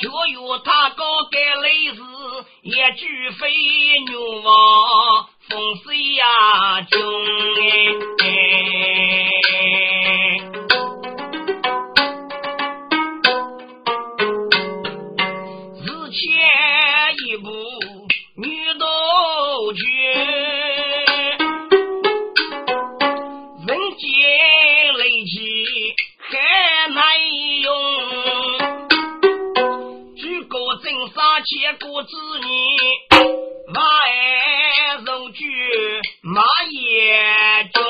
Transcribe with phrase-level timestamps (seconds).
[0.00, 2.02] 就有他高盖雷子，
[2.62, 3.50] 也举飞
[4.06, 8.15] 牛王风水呀中哎。
[35.36, 35.44] 儿肉举
[36.22, 37.82] 马也中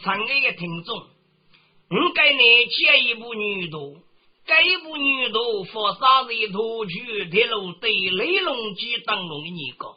[0.00, 3.96] 亲爱的听众，我给你讲一部女图，
[4.46, 9.96] 这一部女图佛山人图剧铁路对雷龙记当中的一个，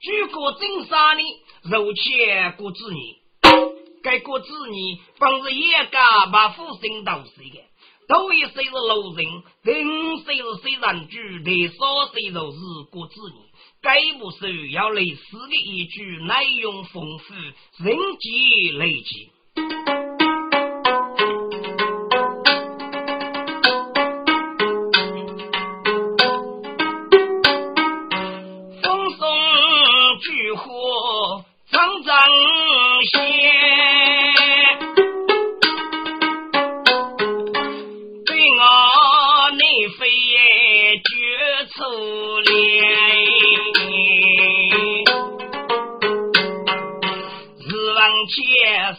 [0.00, 1.22] 举国正杀呢，
[1.70, 3.16] 肉切过之年，
[4.02, 7.64] 该过子女，本是一家把父亲都是的。
[8.08, 12.58] 都一岁是老人，第五岁是虽然住的少岁就是
[12.90, 13.48] 过子女。
[13.82, 19.30] 该部书要类似的一句，内容丰富，人际累积。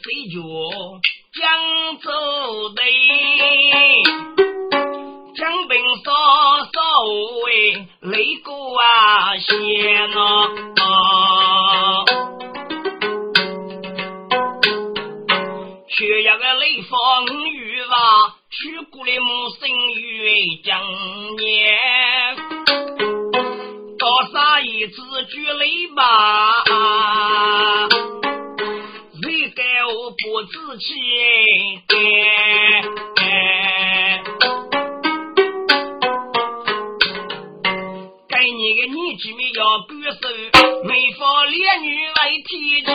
[0.01, 0.39] 谁觉
[1.33, 1.43] 江
[1.99, 2.07] 州
[2.75, 2.79] 队？
[5.35, 5.73] 将兵
[6.03, 6.11] 少
[6.73, 6.79] 少
[7.45, 7.47] 为
[8.01, 8.13] 雷
[8.43, 9.53] 鼓啊响
[10.77, 10.83] 啊！
[15.89, 16.91] 却要个雷锋
[17.49, 20.81] 雨哇，去过的母生于江
[21.37, 21.77] 年，
[23.97, 24.95] 高山一支
[25.29, 26.01] 举雷吧，
[26.63, 26.67] 谁
[27.89, 28.18] 给我
[30.21, 31.81] 不知情？
[38.27, 40.23] 该你个年纪没要感受，
[40.83, 42.11] 没法烈女为
[42.47, 42.51] 体
[42.81, 42.91] 贴。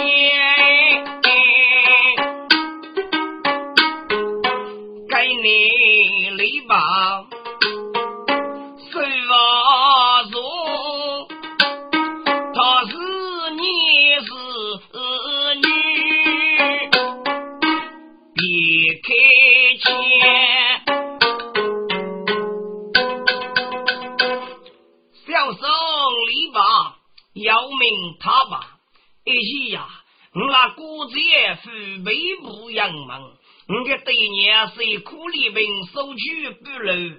[29.27, 29.89] 一起呀，
[30.35, 33.23] 我那姑子也是北部洋门，
[33.69, 37.17] 我的对年是苦力兵收取不漏，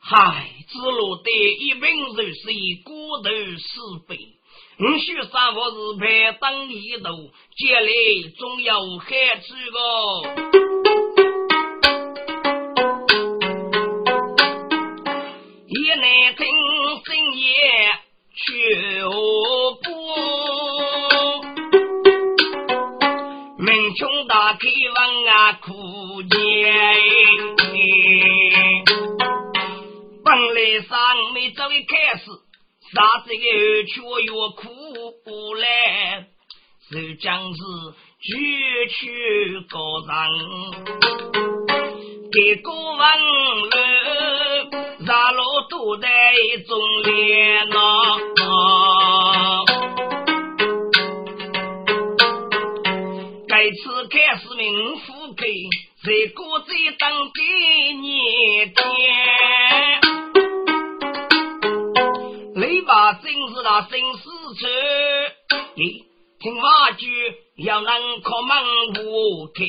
[0.00, 2.42] 嗨，只落得一本就是
[2.84, 4.18] 孤头四倍。
[4.78, 7.10] 我许三我是排当一头，
[7.56, 7.90] 将来
[8.36, 9.78] 总要害处个。
[15.68, 16.46] 也难听
[17.04, 17.48] 深夜
[18.34, 18.40] 去
[24.60, 26.36] 开望啊苦见，
[30.22, 30.92] 本来上
[31.32, 32.24] 没早一开始，
[32.92, 33.42] 啥这个
[33.86, 35.64] 却又苦来，
[36.90, 37.58] 是将是
[38.20, 40.10] 举去高上。
[42.30, 43.74] 给个问了，
[45.06, 46.06] 咱老都在
[46.68, 47.76] 中连呐。
[54.10, 55.46] 开始名副给，
[56.02, 58.80] 在国在当给你天。
[62.56, 64.66] 雷把真是那生死处，
[65.76, 66.04] 咦，
[66.40, 67.06] 听话句
[67.58, 69.64] 要能靠门户开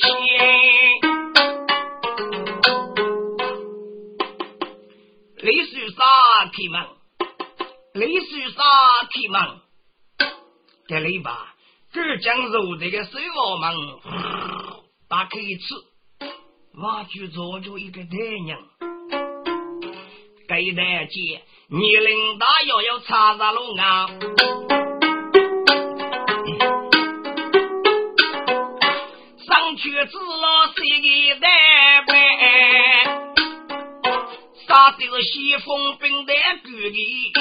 [0.00, 0.08] 钱。
[5.42, 6.02] 李树沙
[6.46, 6.88] 开门，
[7.92, 8.62] 雷水沙
[9.12, 9.60] 开门，
[10.88, 11.53] 给雷把
[11.94, 13.72] 这将肉这个水王门
[15.08, 15.84] 打开一次，
[16.82, 18.08] 挖去做着一个太
[18.48, 18.58] 阳，
[20.48, 24.08] 给大姐，年龄大要要查查路啊！
[29.46, 30.84] 上去知了谁
[31.38, 31.46] 的
[32.08, 32.12] 白？
[34.66, 36.32] 杀的是西风兵的
[36.64, 37.32] 主力，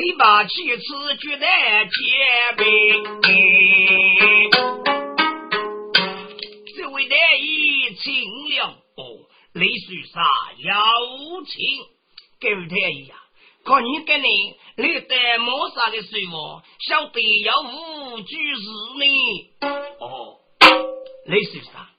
[0.00, 1.92] 雷把七次决战结
[2.56, 3.20] 兵，
[6.74, 10.22] 这位大义请了哦，雷水杀
[10.56, 10.72] 有
[11.44, 11.60] 请，
[12.40, 13.14] 各位大义呀，
[13.62, 18.62] 看你跟你历代谋杀的时候，晓得要无惧事
[18.96, 19.04] 呢？
[20.00, 20.40] 哦，
[21.26, 21.90] 雷水杀。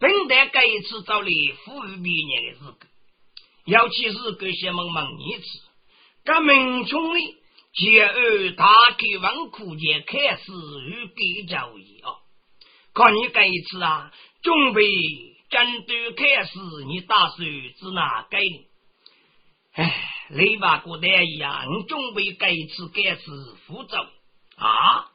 [0.00, 2.78] 本代这一次找你富裕毕业的日子，
[3.66, 5.60] 尤其是这些门门一次，
[6.28, 7.36] 这民众呢，
[7.72, 8.66] 接二大
[8.98, 10.52] 开文库节开始
[10.86, 12.20] 与给教育啊。
[12.92, 14.82] 看你这一次啊，准备
[15.48, 18.66] 针对开始，你打算指哪改呢？
[19.72, 23.22] 哎，雷把过得一样，你准备这一次开始
[23.66, 23.96] 复走
[24.56, 25.10] 啊？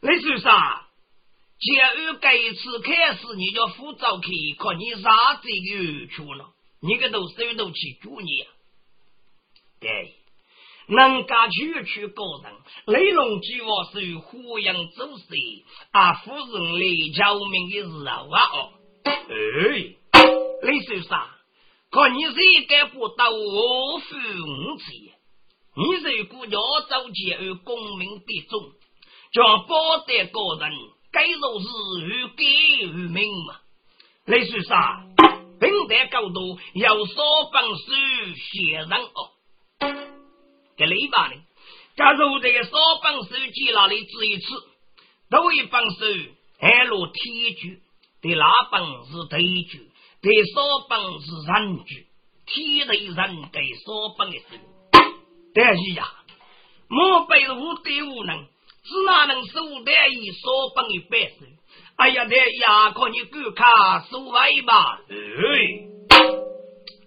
[0.00, 0.44] 雷先生。
[0.44, 8.46] 假如这一次开始你就复早去，看你啥这个去了，你个都手都去祝你。
[9.80, 10.14] 对，
[10.88, 12.52] 能干区区高人，
[12.86, 15.24] 雷龙计划是胡杨走势，
[15.90, 16.80] 啊，夫人来
[17.12, 18.72] 救命的时候啊哦。
[19.04, 19.12] 哎，
[20.62, 21.18] 雷先生，
[21.90, 25.12] 看你谁敢不到我父母气？
[25.74, 26.56] 你是国家
[26.88, 28.62] 召集而公民的众，
[29.32, 30.72] 将包得个人。
[31.12, 31.66] 该做是
[32.06, 32.44] 与给
[32.86, 33.56] 与命嘛。
[34.26, 35.02] 雷叔啥？
[35.58, 37.84] 平台高度有所本书
[38.34, 40.15] 写人哦。
[40.76, 41.34] 这雷巴呢？
[41.96, 44.46] 假如这个所本书记那里只一次，
[45.30, 46.04] 都一本书
[46.58, 47.80] 还落天句，
[48.20, 49.90] 对那本是对句，
[50.20, 52.06] 对所本是人句，
[52.46, 54.44] 天对人给所本的书。
[55.54, 56.06] 但是呀，
[56.88, 58.46] 莫被无对无能。
[58.88, 61.48] 只哪能手得一所本一百岁？
[61.96, 65.00] 哎呀，这呀，靠你狗卡手外吧！
[65.08, 65.16] 哎，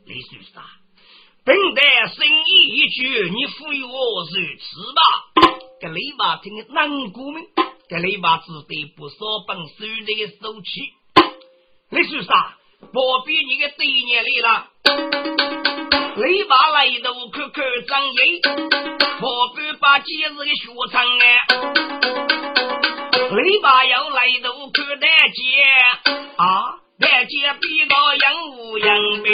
[0.06, 0.62] 李先生，
[1.50, 1.82] 本代
[2.14, 5.02] 生意一句，你赋予我如此吧？
[5.82, 7.44] 这李八听的难过命，
[7.90, 9.74] 这李八只得不所本手
[10.06, 10.94] 的手气。
[11.90, 12.32] 李先生，
[12.94, 14.68] 不比你个对年来了。
[16.18, 18.22] 李八来到看看张爷。
[19.20, 21.40] 我不把今日的学成哎，
[23.32, 25.42] 雷把要来到看大姐
[26.38, 29.30] 啊，大姐比个样无样呗。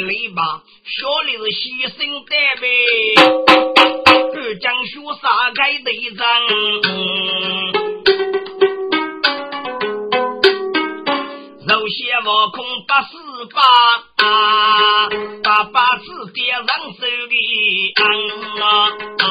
[0.00, 2.62] 雷把学的是牺牲的呗，
[4.32, 5.24] 不讲学啥
[5.54, 6.22] 该对仗，
[11.66, 13.08] 肉些我空八十
[13.54, 13.62] 八。
[14.24, 15.08] 啊，
[15.42, 18.02] 把把子点上手里啊
[19.18, 19.22] 啊！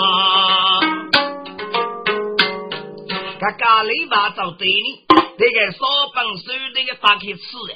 [3.39, 5.79] 他家里把找对你，那个烧
[6.13, 6.43] 本手
[6.75, 7.33] 那个打开吃
[7.67, 7.73] 的，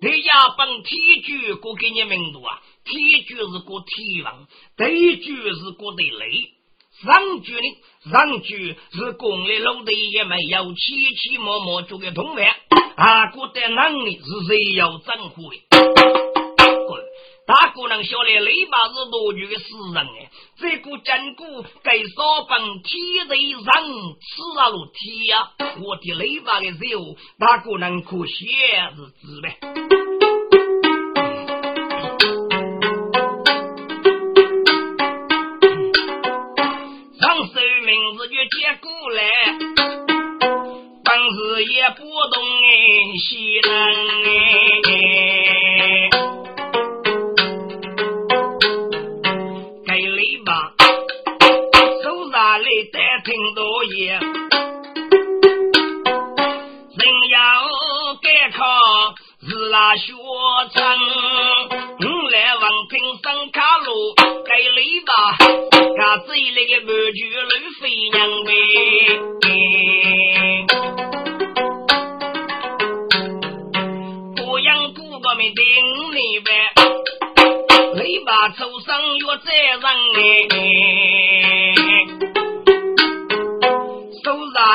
[0.00, 6.52] 这牙本天主国给你名读啊，天主是过天王，地主是过的雷，
[7.02, 7.76] 上主呢，
[8.08, 8.46] 上主
[8.96, 12.46] 是公里老的也没有起起摸摸做个同伴，
[12.94, 15.64] 啊，过的能力是谁要争会？
[17.48, 19.64] 大姑娘晓得雷把是多句的诗
[19.94, 23.72] 人哎，这个真古给少本天人上
[24.20, 25.52] 吃了路天呀，
[25.82, 28.44] 我的雷把的肉，大姑娘可写
[28.94, 29.58] 是字呗。
[37.18, 37.54] 上首
[37.86, 39.22] 名字就接过来，
[41.02, 42.76] 本事也不懂哎，
[43.26, 43.72] 西南
[66.38, 68.48] 他这里的满句乱飞娘呗，
[74.36, 75.64] 不养不个没顶
[76.14, 76.50] 你呗，
[77.94, 78.50] 累吧？
[78.50, 80.56] 抽上药再人哎。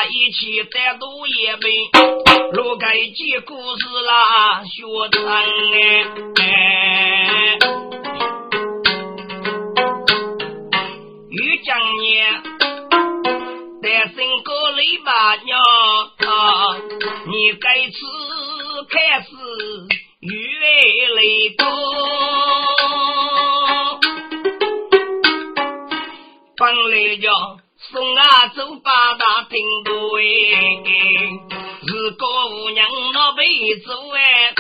[0.10, 1.66] 一起单独一杯，
[2.52, 6.33] 路口该记故事啦，学成哎。
[14.84, 15.62] 身个雷把娘，
[17.28, 17.96] 你该次
[18.90, 19.28] 开始
[20.20, 20.30] 越
[21.08, 21.66] 雷多，
[26.58, 27.32] 本来叫。
[27.92, 29.92] 送啊走八大厅对，
[31.86, 33.44] 如果无娘那辈
[33.76, 34.56] 子哎，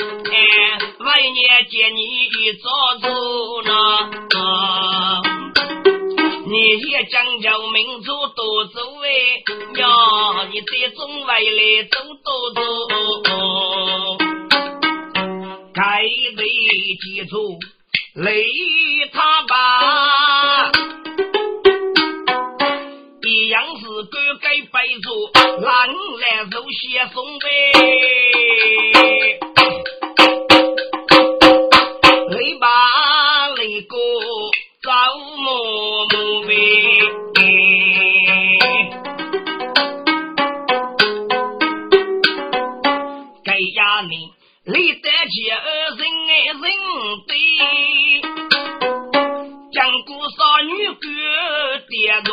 [0.99, 2.69] 万年见你一早
[3.01, 3.07] 走
[3.63, 3.71] 呢，
[6.75, 9.07] 你也讲究民族多走哎，
[9.79, 9.85] 呀，
[10.51, 12.49] 你在中外来走多
[13.23, 14.17] 走，
[15.71, 16.01] 该
[16.35, 16.41] 得
[16.99, 17.59] 记住
[18.15, 18.43] 累
[19.11, 20.71] 他吧。
[24.11, 25.87] 哥该摆住，狼
[26.19, 27.45] 来肉先送呗，
[49.73, 50.99] 江姑少女哥
[51.89, 52.31] 爹多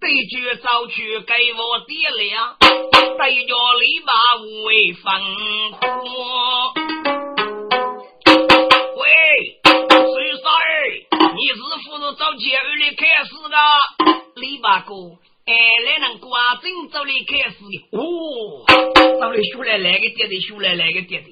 [0.00, 4.12] 对句早去给我爹俩，对着篱笆
[4.66, 5.08] 为防
[5.72, 5.78] 火。
[9.00, 9.06] 喂，
[9.88, 10.64] 水三儿，
[11.34, 11.56] 你是
[11.88, 13.56] 不是找节日的开始的？
[14.42, 14.92] 篱笆哥。
[15.46, 18.64] 哎，来人瓜真早里开始的哦，
[19.20, 21.26] 早里学来来个爹的，学来来个爹的，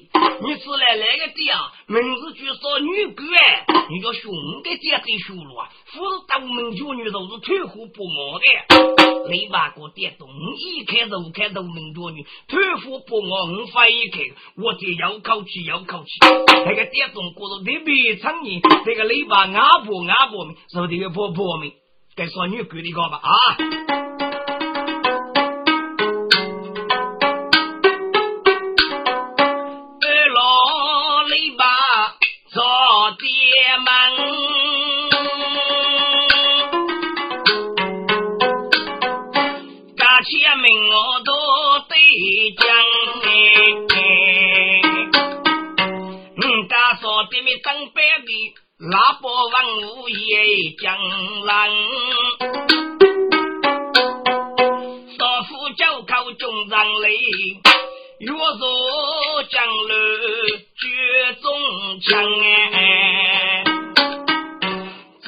[0.45, 1.73] 你是来来个爹啊？
[1.87, 4.31] 名字就说女哥哎，你叫兄
[4.63, 5.65] 弟爹的学了啊？
[5.91, 14.19] 不是大门教女都是退货不毛的，雷把哥爹东一开都开都门教女退货不毛，我发一开，
[14.57, 16.11] 我得要口气要口气，
[16.67, 21.71] 那个爹东过得特别长年，这个雷把阿婆阿婆们，是不这个婆婆们？
[22.15, 24.02] 该说女鬼的个吧啊！
[33.73, 33.89] 爹门，
[40.23, 40.93] 前面我
[41.25, 41.31] 都
[41.89, 41.91] 得
[42.55, 42.61] 讲
[46.35, 48.53] 嗯，家说对面当白的。
[48.91, 50.95] 拉波王五爷江
[51.45, 51.71] 南，
[55.17, 57.09] 少妇叫口中张泪，
[58.19, 59.95] 若若江流
[60.75, 61.45] 绝中
[62.01, 62.11] 枪
[62.73, 63.32] 哎，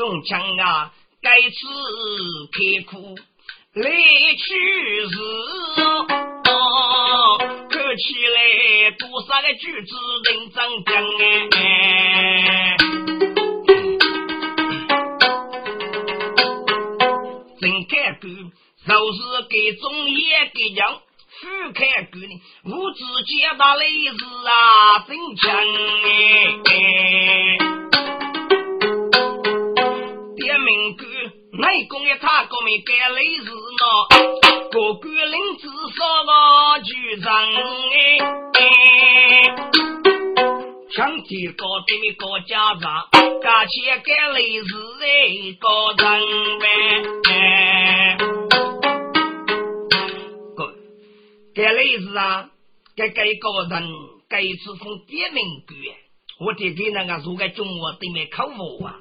[0.06, 1.58] 中枪啊，该次
[2.52, 2.60] 刻
[2.92, 3.16] 苦
[3.74, 3.90] 来
[4.38, 4.46] 去
[5.02, 5.18] 日
[5.82, 8.38] 哦，看起来
[9.00, 9.96] 多少个举子
[10.26, 10.94] 人长江
[11.54, 11.58] 哎。
[18.88, 19.18] 就是
[19.50, 25.46] 给中野给讲，富开官呢，物质皆大雷子啊，真强
[26.66, 27.65] 哎！
[30.56, 31.06] 点名官，
[31.60, 33.84] 内功也他个没干雷子呢，
[34.72, 36.32] 个官领至少个
[36.82, 37.28] 局长
[37.92, 38.00] 哎！
[40.92, 43.10] 想提高对面高家长，
[43.44, 44.70] 加钱干雷子
[45.02, 46.22] 哎，高长
[46.62, 46.66] 呗。
[51.54, 52.50] 该类似啊，
[52.96, 53.90] 该该高人，
[54.30, 55.94] 该次从点名句，
[56.40, 58.96] 我得给那个如个中国对面口服啊。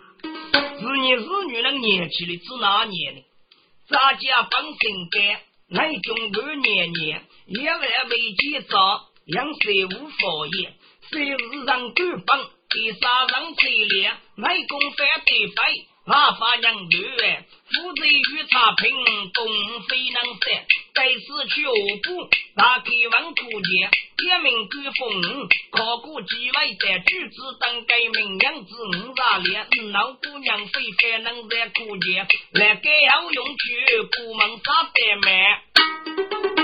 [0.55, 3.23] 是你是女人年轻的，是哪年呢？
[3.89, 10.75] 咱家本身该来中二年年，一万未结账，养谁无佛言，
[11.11, 15.73] 谁日上官本，第三人催烈，来公反对白。
[16.07, 16.89] 那发娘女，
[17.73, 18.93] 夫子与茶品，
[19.33, 19.47] 东
[19.89, 20.67] 非能散。
[20.93, 21.73] 该死去何
[22.05, 22.29] 故？
[22.55, 23.89] 大开王土界，
[24.19, 36.64] 点名官封，考古几位在举子当该名扬子五大连，老姑娘非凡能在古界，来该要用去古门杀得满。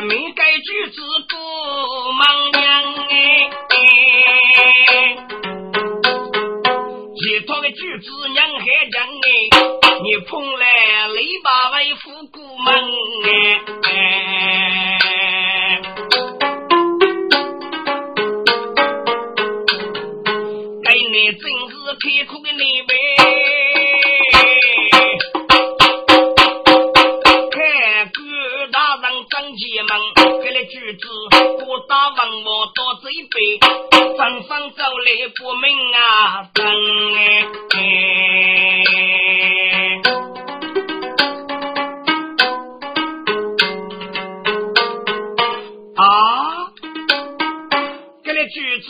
[0.00, 1.36] 没该举子不
[2.12, 2.62] 忙娘
[3.10, 3.14] 哎，
[7.14, 9.26] 一托个举子娘还讲哎，
[10.02, 10.66] 你碰来
[11.08, 12.74] 雷把为夫姑门
[13.84, 13.86] 哎，
[20.82, 22.94] 该你真是贫苦的你呗。
[33.42, 33.58] 到这一杯，
[34.16, 36.00] 纷纷走来不明啊，
[36.54, 36.64] 等
[37.14, 37.76] 哎。
[45.96, 46.04] 啊，
[48.24, 48.86] 给了举子，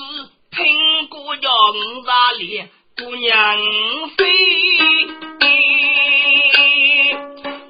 [0.50, 2.62] 听过叫五大里
[2.96, 3.58] 姑娘
[4.16, 4.20] 飞。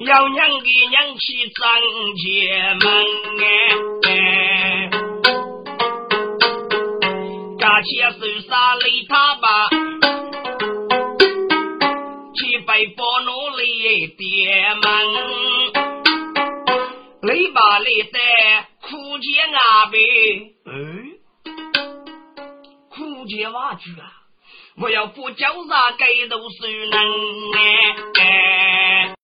[0.00, 1.62] 要娘给娘去张
[2.16, 2.24] 家
[2.74, 2.84] 门
[4.04, 4.10] 哎，
[7.62, 9.68] 家前手杀雷他吧，
[12.34, 14.82] 去背包奴里爹门，
[17.22, 19.96] 雷把雷带苦见阿呗，
[20.66, 20.72] 哎，
[22.88, 24.10] 苦见瓦居啊，
[24.78, 26.98] 我要不交啥给都是能
[28.18, 29.14] 哎。